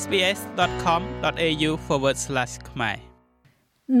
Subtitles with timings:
[0.00, 1.70] sbs.com.au/
[2.70, 2.96] ខ្មែរ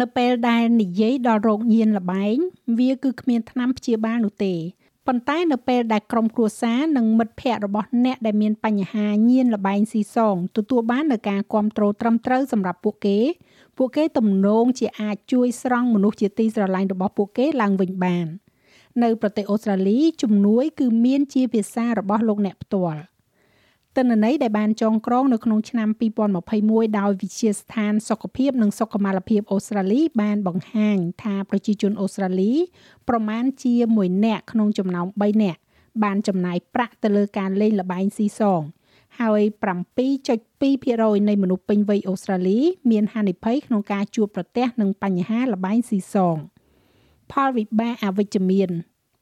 [0.00, 2.36] នៅពេលដែលនិយាយដល់រោគញៀនលបែង
[2.78, 4.54] វាគឺគ្មានថ្នាំព្យាបាលនោះទេ
[5.06, 13.18] ប៉ុន្តែនៅពេលដែលក្រុមគ្រួសារនិងមិត្តភ័ក្តិរបស់អ្នកដែលមានបញ្ហាញៀនលបែងស៊ីសងទទួលបាននូវការគ្រប់គ្រងត្រឹមត្រូវសម្រាប់ពួកគេ
[13.76, 18.26] ពួកគេទំនងជាអាចជួយស្រង់មនុស្សជាទីស្រឡាញ់របស់ពួកគេឡើងវិញបាន
[19.02, 23.02] នៅប្រទេសអូស្ត្រាលីជំនួយ គឺមានជាភាសារបស់លោកអ្នកផ្ទាល់
[23.96, 25.88] ទិន្នន័យដែលបានចងក្រងនៅក្នុងឆ្នាំ
[26.42, 32.52] 2021ដោយវិទ្យាស្ថានសុខភាពនិងសុខុមាលភាពអូស្ត្រាលីបានបង្ហាញថាប្រជាជនអូស្ត្រាលី
[33.08, 35.60] ប្រមាណជា1នាក់ក្នុងចំណោម3នាក់
[36.02, 38.62] បានចំណាយប្រាក់ទៅលើការលេងល្បែងស៊ីសង
[39.20, 39.42] ហើយ
[40.14, 42.58] 7.2%នៃមនុស្សពេញវ័យអូស្ត្រាលី
[42.90, 46.36] មានហានិភ័យក្នុងការជួបប្រទះនឹងបញ្ហាល្បែងស៊ីសង
[47.32, 48.70] ផលវិបាកអវិជ្ជមាន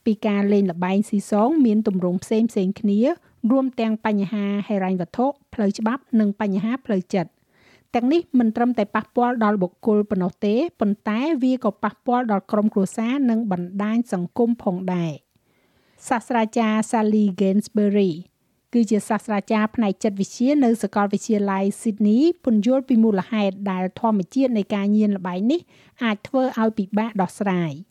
[0.04, 2.98] ពីការលេងល្បែងស៊ីសងមានទម្រង់ផ្សេងៗគ្នា
[3.50, 7.30] រួមទាំងបញ្ហាហិរញ្ញវត្ថុផ្លូវច្បាប់និងបញ្ហាផ្លូវចិត្ត
[7.95, 15.12] ទាំងនេះមិនត្រឹមតែប៉ះពាល់ដល់បុគ្គលប៉ុណ្ណោះទេប៉ុន្តែវាក៏ប៉ះពាល់ដល់ក្រុមគ្រួសារនិងបណ្ដាញសង្គមផងដែរ
[16.09, 18.12] សាស្ត្រាចារ្យ Sally Gainsbury
[18.73, 25.60] គឺជាសាស្ត្រាចារ្យផ្នែកចិត្តវិទ្យានៅសាកលវិទ្យាល័យ Sydney ពន្យល់ពីមូលហេតុដែលធម្មជាតិនៃការញៀនល្បែងនេះ
[26.02, 27.73] អាចធ្វើឲ្យពិបាកដោះស្រាយ។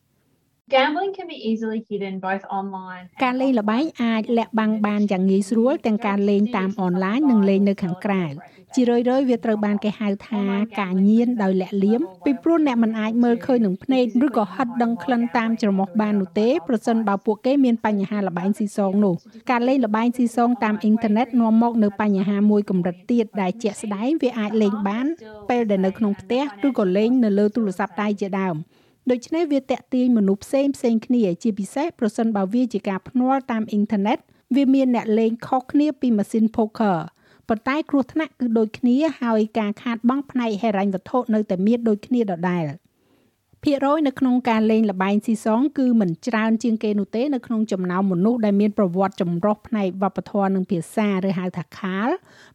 [0.74, 8.24] Gambling can be easily hidden both online ការលេងល្បែងអាចលាក់បាំងបានយ៉ាងងាយស្រួលទាំងការលេងតាមអនឡាញនិងលេងនៅខាងក្រៅ
[8.76, 10.44] ជារឿយៗវាត្រូវបានគេហៅថា
[10.80, 19.16] ការញៀនដោយលាក់លៀមពីព្រោះអ្នកមិនអាចមើលឃើញនឹងភ្នែកឬក៏ហិតដឹងក្លិនតាមច្រមុះបាននោះទេប្រសិនបើពួកគេមានបញ្ហាល្បែងស៊ីសងនោះ
[19.50, 25.06] ការលេងល្បែងស៊ីសងតាមអ៊ីនធឺណិតនាំមកនៅបញ្ហាមួយកម្រិតទៀតដែលជាក់ស្ដែងវាអាចលេងបាន
[25.50, 28.58] ពេលដែលនៅក្នុងផ្ទះឬក៏លេងនៅលើទូរស័ព្ទដៃជាដើម
[29.12, 34.18] ដូច្នេះវាតាក់ទាញមនុស្សផ្សេងផ្សេងគ្នាជាពិសេសប្រសិនបើវាជាការភ្នាល់តាមអ៊ីនធឺណិត
[34.56, 36.98] វាមានអ្នកលេងខុសគ្នាពីម៉ាស៊ីន poker
[37.48, 42.64] ប៉ុន្តែគ្រោះថ្នាក់គឺដូចគ្នាហើយការខាតបង់ផ្នែកហិរញ្ញវត្ថុនៅតែមានដូចគ្នាដដែល។
[43.64, 52.10] ភាគរយនៅក្នុងការលេងល្បែងស៊ីសងគឺមិនច្រើនជាងគេនោះទេនៅក្នុងចំណោមមនុស្សដែលមានប្រវត្តិចម្រុះផ្នែកវប្បធម៌និងភាសាឬហៅថាខាល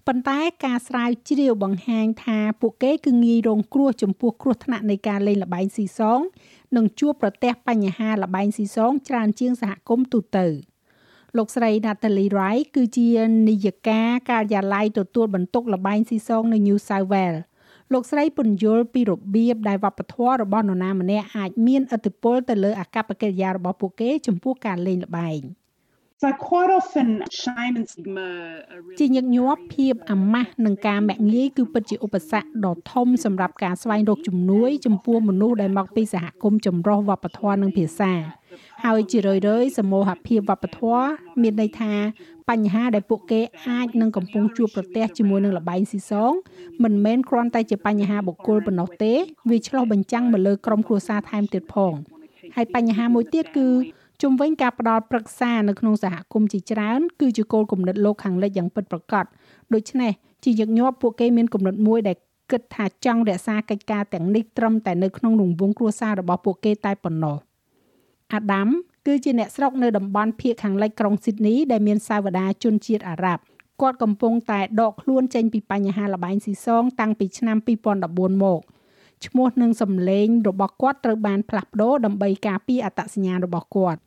[0.06, 6.20] ប៉ុន្តែការស្រាវជ្រាវបង្ហាញថាពួកគេគឺងាយរងគ្រោះចំពោះគ្រោះថ្នាក់នៃការលេងល្បែងស៊ីសង
[6.76, 10.46] និងជួបប្រទះបញ្ហាល្បែងស៊ីសងច្រើនជាងសហគមន៍ទូទៅ
[11.36, 13.08] លោកស្រី Natalie Wright គឺជា
[13.48, 14.00] នាយិកា
[14.30, 17.42] ការិយាល័យទទួលបន្ទុកល្បែងស៊ីសងនៅ New South Wales
[17.94, 25.42] លោកស្រីពន្យល់ពីរបៀបដែលវប្បធម៌របស់នរណាម្នាក់អាចមានឥទ្ធិពលទៅលើអាកប្បកិរិយារបស់ពួកគេចំពោះការលេងល្បែង
[26.22, 27.08] So quite often
[27.42, 28.28] shame and stigma
[28.98, 38.12] ជាញឹកញាប់ភាពអាម៉ាស់និងការមាក់ងាយគឺពិតជាឧបសគ្គដ៏ធំសម្រាប់ការស្វែងរកជំនួយចំពោះមនុស្សដែលមកពីសហគមន៍ចម្រុះវប្បធម៌និងភាសា
[38.84, 41.06] ហើយជារឿយៗសមូហភាពវប្បធម៌
[41.42, 41.94] មានន័យថា
[42.50, 46.32] បញ្ហាដែលពួកគេអាចនឹងកំពុងជួបប្រទះជាមួយនឹងលបែងស៊ីសង
[46.84, 49.12] មិនមែនគ្រាន់តែជាបញ្ហាបុគ្គលប៉ុណ្ណោះទេ
[49.50, 51.92] វាឆ្លោះបញ្ចាំងមកលើក្រុមគ្រួសារថែមទៀតផង
[52.56, 53.68] ហើយបញ្ហាមួយទៀតគឺ
[54.22, 59.24] ជំវិញការផ្ដល់ប្រឹក្សានៅក្នុងសហគមន៍ជាច្រើនគឺជាគោលគំនិតលោកខាងលិចយ៉ាងពិតប្រាកដ
[59.74, 60.12] ដូច្នេះ
[60.44, 62.16] ជាញឹកញាប់ពួកគេមានគំនិតមួយដែល
[62.50, 67.36] គិតថាចង់រក្សាកិច្ចការទាំងនេះត្រឹមតែនៅក្នុងរង្វង់គ្រួសាររបស់ពួកគេតែប៉ុណ្ណោះ
[68.34, 68.68] អាដាម
[69.06, 73.42] គឺជាអ្នកស្រុកនៅតំបន់ភៀកខាងលិចក្រុងស៊ីដនីដែលមានសាវតាជនជាតិអារ៉ាប់
[73.80, 78.60] គាត់កំពុងតែដកខ្លួនចេញពីបញ្ហាលបែងស៊ីសងតាំងពីឆ្នាំ2014មក
[79.26, 84.00] ឈ្មោះនិងសម្លេងរបស់គាត់ត្រូវបានផ្លាស់ប្ដូរដើម្បីការពារអត្តសញ្ញាណរបស់គាត់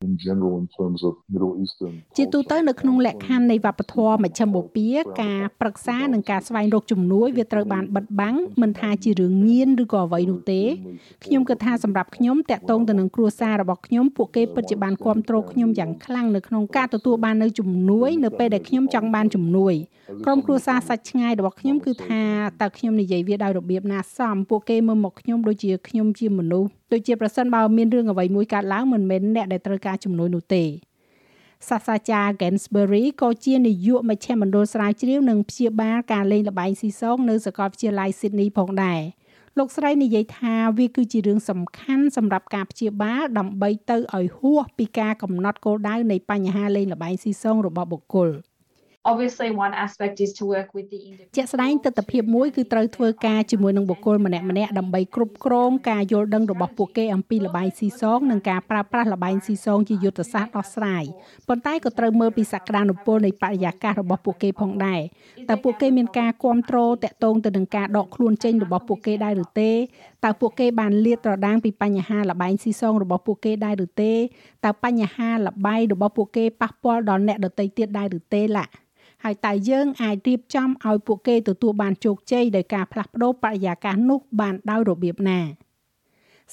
[0.00, 10.62] in general in terms of Middle Eastern ជាទូទៅនៅក្នុងលក្ខខណ្ឌនៃវប្បធម៌មជ្ឈមបូព៌ាការប្រឹក្សានិងការស្វែងរកជំនួយវាត្រូវបានបិទបាំងមិនថាជារឿងញៀនឬក៏អ្វីនោះទេ
[11.24, 19.74] ខ្ញុំគិតថាសម្រាប់ខ្ញុំតាក់ទងទៅនឹងគ្រួសាររបស់ខ្ញុំពួកគេពិតជាបានគ្រប់គ្រងខ្ញុំយ៉ាងខ្លាំងនៅក្នុងការទទួលបាននៅជំនួយនៅពេលដែលខ្ញុំចង់បានជំនួយ
[20.24, 22.22] ក្រុមគ្រួសារសាច់ឆ្ងាយរបស់ខ្ញុំគឺថា
[22.60, 30.64] តើខ្ញុំនិយាយវាដោយរបៀបណាសមពួកគេមើលមកខ្ញុំដូចជាខ្ញុំជាមនុស្សដូចជាប្រសិនបើមានរឿងអ្វីមួយកើតឡើងមិនមែនអ្នកដែលត្រូវការជំនួយនោះទេ
[31.68, 39.00] សាស្ត្រាចារ្យ Gainsbury ក៏ជានាយកមជ្ឈមណ្ឌលស្រាវជ្រាវនិងព្យាបាលការលេងល្បែងស៊ីសងនៅសាកលវិទ្យាល័យ Sydney ផងដែរ
[39.58, 48.28] លោកស្រីនិយាយថាវាគឺជារឿងសំខាន់សម្រាប់ការព្យាបាលដើម្បីទៅឲ្យហួសពីការកំណត់គោលដៅនៃបញ្ហាលេងល្បែងស៊ីសងរបស់បុគ្គល។
[49.10, 61.04] obviously one aspect is to work with the individual ជាក់ស្ដែងទស្សនវិជ្ជាមួយគឺត្រូវធ្វើការជាមួយនឹងបុគ្គលម្នាក់ម្នាក់ដើម្បីគ្រប់គ្រងការយល់ដឹងរបស់ពួកគេអំពីលបាយស៊ីសងនិងការប្រើប្រាស់លបាយស៊ីសងជាយុទ្ធសាស្ត្រដោះស្រាយ
[61.48, 65.00] ប៉ុន្តែក៏ត្រូវមើលពីសក្តានុពលនៃបរិយាកាសរបស់ពួកគេផងដែរ
[65.50, 69.72] តើពួកគេមានការគ្រប់គ្រងតាក់ទងទៅនឹងការដកខ្លួនចេញរបស់ពួកគេដែរឬទេ
[70.24, 74.12] តើពួកគេបានលាតត្រដាងពីបញ្ហាលបែងស៊ីសងរបស់ពួកគេដែរឬទេ
[74.64, 78.66] តើបញ្ហាលបាយរបស់ពួកគេប៉ះពាល់ដល់អ្នកដទៃទៀតដែរឬទេឡា
[79.24, 85.40] ហើយតើយើងអាចរៀបចំឲ្យពួកគេទទួលបានជោគជ័យដោយការផ្លាស់ប្ដូរបរិយាកាសនោះបានដោយរបៀបណា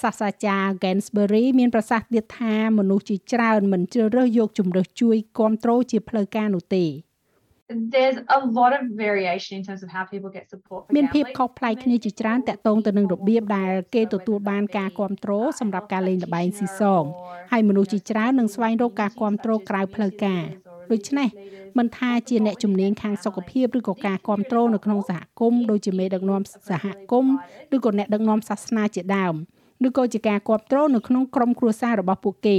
[0.02, 6.86] សាស្ត្រាចារ្យ Gainsbury មានប្រសាសន៍ទៀតថាមនុស្សជាច្រើនមិនជ្រើសរើសយកជំរើសជួយគ្រប់គ្រងជាផ្លូវការនោះទេ
[7.96, 11.38] there's a lot of variation in terms of how people get support for មានភាព gambling.
[11.38, 17.04] ខុសប្លែកគ្នាជាច្រើនតាក់ទងទៅនឹងរបៀបដែលគេទទួលបានការគ្រប់គ្រងសម្រាប់ការលេងល្បែងស៊ីសង
[17.52, 20.44] ហើយមនុស្សជាច្រើននឹងស្វែងរកការគ្រប់គ្រងក្រៅផ្លូវការ
[20.92, 21.30] ដូច្នេះ
[21.78, 27.36] មិនថាជាអ្នកជំនាញខាងសុខភាពឬក៏ការគ្រប់គ្រងនៅក្នុងសហគមន៍ដូចជាមេដឹកនាំសហគមន៍
[27.76, 29.36] ឬក៏អ្នកដឹកនាំសាសនាជាដើម
[29.88, 32.58] ឬក៏ជាការគ្រប់គ្រងនៅក្នុងក្រុមគ្រួសាររបស់ពួកគេ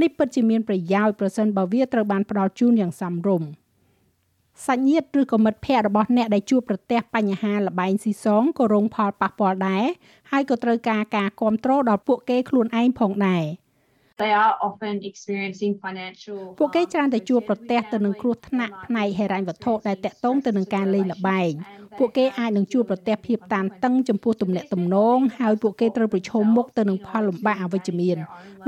[0.00, 3.48] នេះពិតជាមានប្រយោជន៍ប្រសិនបើវាត្រូវបានផ្ដល់ជូនយ៉ាងសមរម្យ
[4.66, 9.84] សាច់ញាតិឬក៏មិត្តភ័ក្តិរបស់អ្នកដែលជួបប្រទះបញ្ហាលបែងស៊ីសងក៏រងផលប៉ះពាល់ដែរ
[10.30, 13.44] ហើយក៏ត្រូវការការគ្រប់គ្រងដល់ពួកគេខ្លួនឯងផងដែរ
[14.22, 19.82] They are often experiencing financial ពួកគេ harm ច្រើនតែជួបប្រទះ associated ទៅនឹង with គ្រោះថ្នាក់ gambling, ផ្នែកហិរញ្ញវត្ថុ and
[19.88, 21.52] ដែលតាក់ទងទៅនឹងការលេងល្បែង
[21.98, 28.16] ពួកគេអាចនឹងជួបប្រទះភាពតានតឹងចំពោះទំនាក់ទំនងហើយពួកគេត្រូវប្រឈមមុខទៅនឹងផលលំបាកអវិជ្ជមាន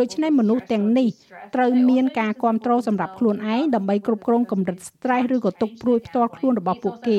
[0.01, 1.09] ដូច្នេះមនុស្សទាំងនេះ
[1.55, 7.19] ត្រូវមានការគ្រប់គ្រងសម្រាប់ខ្លួនឯងដើម្បីគ្រប់គ្រងកម្រិត stress ឬក៏ទុក្ខព្រួយផ្ទាល់ខ្លួនរបស់ពួកគេ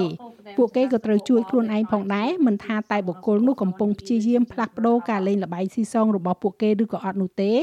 [0.57, 7.53] ពួកគេក៏ត្រូវជួយខ្លួនឯងផងដែរមិនថាតែបុគ្គលនោះកំពុងព្យាយាមផ្លាស់ប្ដូរការលេងល្បែងស៊ីសងរបស់ពួកគេឬក៏អត់នោះទេ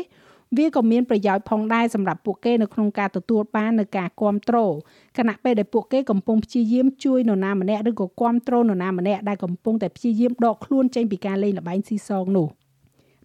[0.58, 4.75] វាក៏មានប្រយោជន៍ផងដែរសម្រាប់ពួកគេនៅក្នុងការទទួលបាននូវការគ្រប់គ្រង
[5.19, 12.49] ខណៈពេលដែលពួកគេកំពុងព្យាយាមជួយនរណាម្នាក់ឬក៏គ្រប់គ្រងនរណាម្នាក់ដែលកំពុងតែព្យាយាមដកខ្លួនចេញពីការលេងល្បែងស៊ីសងនោះ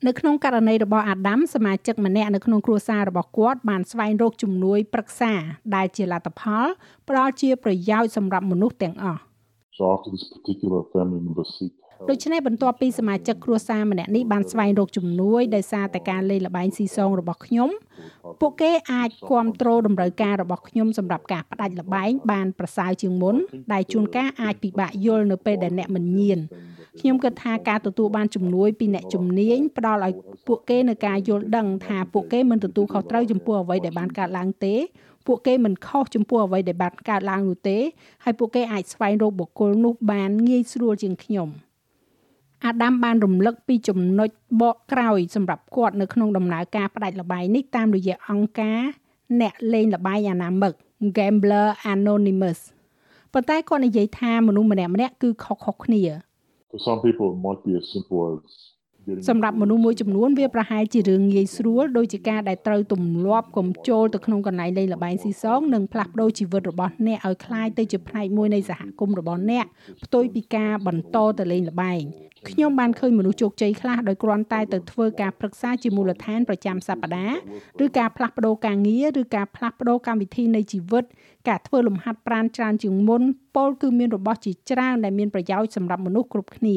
[0.07, 5.33] នៅក្នុងករណីរបស់អាដាមសមាជិកម្នាក់នៅក្នុងគ្រួសាររបស់គាត់បានស្វែងរកជំនួយប្រឹក្សា
[5.75, 6.67] ដែលជាលទ្ធផល
[7.07, 9.21] ផ្ដល់ជាប្រយោជន៍សម្រាប់មនុស្សទាំងអស់
[9.77, 17.69] So after this particular family member seeked help, ដូច្នេះបន្ទាប់ពីសមាជិកគ្រួសារម្នាក់នេះបានស្វែងរកជំនួយដោយសារតែការលេងល្បែងស៊ីសងរបស់ខ្ញុំ
[18.41, 23.35] ពួកគេអាចគ្រប់គ្រងតម្រូវការរបស់ខ្ញុំសម្រាប់ការផ្ដាច់ល្បែងបានប្រសើរជាងមុន
[23.73, 26.39] ដែលជួនកាលអាចពិបាកយល់នៅពេលដែលអ្នកមិនញៀន
[26.99, 30.13] ខ្ញុំគិតថាការទទួលបានជំនួយពីអ្នកជំនាញផ្ដល់ឲ្យ
[30.47, 34.75] ពួកគេនៅការយល់ដឹងថាពួកគេមិនទទួលខុសត្រូវចំពោះអ្វីដែលបានកើតឡើងទេ
[35.27, 37.77] ពួកគេមិនខុសចំពោះអ្វីដែលបានកើតឡើងនោះទេ
[38.23, 41.49] ហើយពួកគេអាចស្វែងរកបុគ្គលនោះបានងាយស្រួលជាងខ្ញុំ
[42.65, 44.29] អាដាមបានរំលឹកពីចំណុច
[44.61, 48.81] បកក្រោយសម្រាប់គាត់នៅក្នុងដំណើរការផ្ដាច់ល្បែងនេះតាមរយៈអង្គការ
[49.41, 50.73] អ្នកលេងល្បែងអនាមិក
[51.17, 52.59] Gambler Anonymous
[53.33, 56.01] ប៉ុន្តែគាត់និយាយថាមនុស្សម្នាក់ៗគឺខុសៗគ្នា
[56.71, 58.70] for some people it might be as simple as getting
[59.28, 69.66] សម្រាប់មនុស្សមួយចំនួនវាប្រហែលជារឿងងាយស្រួលដូចជាការដែលត្រូវទម្លាប់កំចូលទៅក្នុងកន្លែងលេងល្បែងស៊ីសងនិងផ្លាស់ប្ដូរជីវិតរបស់អ្នកឲ្យคล้ายទៅជាផ្នែកមួយនៃសហគមន៍របស់អ្នក
[70.04, 72.02] ផ្ទុយពីការបន្តទៅលេងល្បែង
[72.48, 81.04] ខ្ញុំបានឃើញមនុស្សជោគជ័យខ្លះដោយគ្រាន់តែទៅធ្វើការប្រឹក្សាជាមូលដ្ឋានប្រចាំសប្តាហ៍ឬការផ្លាស់ប្ដូរការងារឬការផ្លាស់ប្ដូរកម្មវិធីនៃជីវិត
[81.48, 83.22] ការធ្វើលំហាត់ប្រាណច្រើនជាងមុន
[83.56, 86.76] ពោលគឺមានរបស់ជាច្រើនដែលមានប្រយោជន៍សម្រាប់មនុស្សគ្រប់គ្នា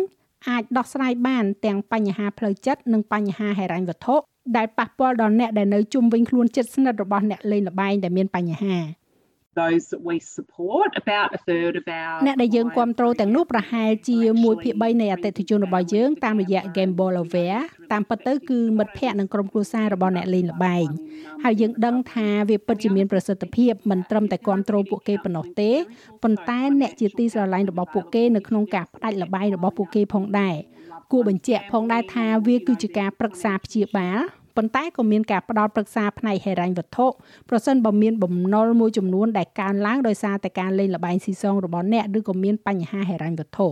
[0.49, 4.16] អាចដោះស្រាយបានទាំងបញ្ហាផ្លូវចិត្តនិងបញ្ហាហិរញ្ញវត្ថុ
[4.57, 8.76] ដែលប៉ះពាល់ដល់អ្នកដែលនៅជុំវិញខ្លួនជិតស្និទ្ធរបស់អ្នកលេងល្បែងដែលមានបញ្ហា
[9.62, 20.86] those that we support about a third of our អ្នកដែលយើងគ្រប់គ្រងទាំងនោះប្រហែលជា1ភាគ3នៃអតិថិជនរបស់យើងតាមរយៈ Gamble Aware តាមពិតទៅគឺមិត្តភ័ក្តិនិងក្រុមគ្រួសាររបស់អ្នកលេងល្បែង
[21.44, 25.70] ហើយយើងដឹងថាវាពិតជាមានប្រសិទ្ធភាពមិនត្រឹមតែគ្រប់គ្រងពួកគេប៉ុណ្ណោះទេ
[26.22, 30.56] ប៉ុន្តែអ្នកជាទីស្រឡាញ់របស់ពួកគេនៅក្នុងការផ្ដាច់ល្បែងរបស់ពួកគេផងដែរ
[31.12, 34.18] គួរបញ្ជាក់ផងដែរថាវាគឺជាការប្រឹក្សាព្យាបាល
[34.56, 37.06] ប៉ុន្តែក៏មានការផ្ដល់ប្រឹក្សាផ្នែកហិរញ្ញវត្ថុ
[37.50, 43.68] ប្រសិនបើមានបំណុលមួយចំនួនដែលកើនឡើងដោយសារតែការលេងល្បែងស៊ីសងរបស់អ្នកឬក៏មានបញ្ហាហិរញ្ញវត្ថុ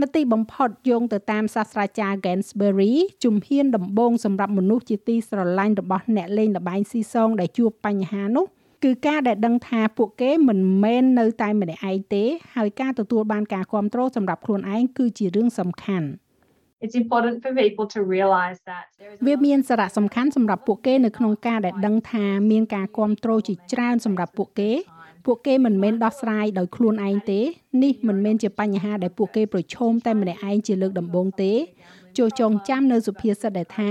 [0.00, 2.92] នៅទីបំផុតយោងទៅតាមសាស្ត្រាចារ្យ Gainsbury
[3.24, 8.46] ជំហានដំបូងសម្រាប់មនុស្សជាទីស្រឡាញ់របស់អ្នកលេងល្បែងស៊ីសងដែលជួបបញ្ហានោះ
[8.84, 16.08] គឺការដែលដឹងថាពួកគេមិនមែននៅតែម្នាក់ឯងទេ ហើយការទទួលបានការគ្រប់គ្រងសម្រាប់ខ្លួនឯងគឺជារឿងសំខាន់។
[16.84, 18.84] it's important for people to realize that
[19.26, 24.72] វាមានសារៈសំខាន់សម្រាប់ពួកគេនៅក្នុងការដែលដឹងថាមានការគ្រប់គ្រងជាច្រើនសម្រាប់ពួកគេ
[25.26, 27.40] ពួកគេមិនមែនដោះស្រាយដោយខ្លួនឯងទេ
[27.82, 31.52] នេះមិនមែនជាបញ្ហាដែលពួកគេប្រឈមតែម្នាក់ឯងជាលើកដំបូងទេ
[32.18, 33.90] ចូលចងចាំនៅសុភាសិតដែលថា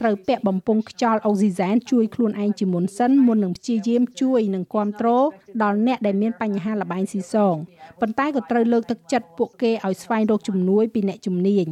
[0.00, 5.26] ត្រូវពាក់បំពង់ខ្យល់អុកស៊ីសែនជួយខ្លួនឯងជាមុនសិនមុននឹងព្យាយាមជួយនិងគ្រប់គ្រង
[5.62, 7.56] ដល់អ្នកដែលមានបញ្ហាលបែងស៊ីសង
[8.00, 11.66] ប៉ុន្តែក៏ត្រូវលើកទឹកចិត្តពួកគេឲ្យស្វែងរកជំនួយពីអ្នកជំនាញ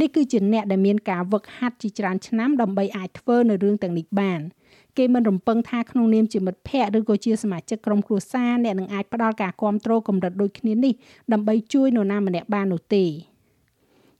[0.00, 4.40] នេះគឺជាអ្នកដែលមានការវឹកហាត់ជាច្រើនឆ្នាំដើម្បីអាចធ្វើនៅរឿងទាំងនេះបាន
[4.98, 10.92] គេមិនរំពឹងថាក្នុងនាមជាមិត្តភ័ក្តិឬក៏ជាសមាជិកក្រុមគ្រួសារអ្នកនឹងអាចផ្ដល់ការគ្រប់គ្រងកម្រិតដូចគ្នានេះ
[11.32, 13.04] ដើម្បីជួយនរណាម្នាក់បាននោះទេ